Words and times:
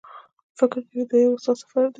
فکر 0.59 0.77
کوي 0.87 1.03
دا 1.09 1.17
یو 1.19 1.33
هوسا 1.35 1.51
سفر 1.61 1.81
دی. 1.85 1.89